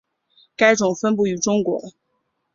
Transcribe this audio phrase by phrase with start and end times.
[0.55, 1.91] 该种分布于中国。